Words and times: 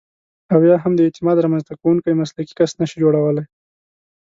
او 0.53 0.59
یا 0.69 0.75
هم 0.83 0.93
د 0.95 0.99
اعتماد 1.07 1.37
رامنځته 1.45 1.73
کوونکی 1.81 2.19
مسلکي 2.21 2.53
کس 2.59 2.71
نشئ 2.79 2.97
جوړولای. 3.03 3.45